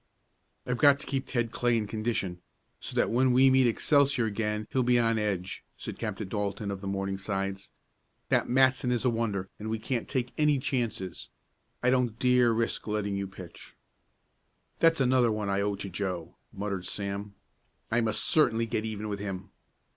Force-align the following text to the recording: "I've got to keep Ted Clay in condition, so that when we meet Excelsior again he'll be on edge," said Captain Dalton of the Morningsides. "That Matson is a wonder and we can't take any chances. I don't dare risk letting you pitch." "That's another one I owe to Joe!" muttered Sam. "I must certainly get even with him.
"I've 0.65 0.79
got 0.79 0.97
to 0.97 1.05
keep 1.05 1.27
Ted 1.27 1.51
Clay 1.51 1.77
in 1.77 1.85
condition, 1.85 2.41
so 2.79 2.95
that 2.95 3.11
when 3.11 3.31
we 3.33 3.51
meet 3.51 3.67
Excelsior 3.67 4.25
again 4.25 4.65
he'll 4.71 4.81
be 4.81 4.97
on 4.97 5.19
edge," 5.19 5.63
said 5.77 5.99
Captain 5.99 6.27
Dalton 6.27 6.71
of 6.71 6.81
the 6.81 6.87
Morningsides. 6.87 7.69
"That 8.29 8.49
Matson 8.49 8.91
is 8.91 9.05
a 9.05 9.11
wonder 9.11 9.47
and 9.59 9.69
we 9.69 9.77
can't 9.77 10.09
take 10.09 10.33
any 10.39 10.57
chances. 10.57 11.29
I 11.83 11.91
don't 11.91 12.17
dare 12.17 12.51
risk 12.51 12.87
letting 12.87 13.15
you 13.15 13.27
pitch." 13.27 13.75
"That's 14.79 14.99
another 14.99 15.31
one 15.31 15.49
I 15.51 15.61
owe 15.61 15.75
to 15.75 15.87
Joe!" 15.87 16.35
muttered 16.51 16.85
Sam. 16.87 17.35
"I 17.91 18.01
must 18.01 18.23
certainly 18.23 18.65
get 18.65 18.83
even 18.83 19.07
with 19.07 19.19
him. 19.19 19.51